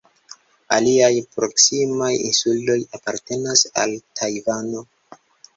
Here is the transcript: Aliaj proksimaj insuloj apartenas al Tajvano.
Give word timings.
Aliaj 0.77 1.09
proksimaj 1.35 2.09
insuloj 2.29 2.79
apartenas 2.99 3.65
al 3.83 3.95
Tajvano. 4.21 4.83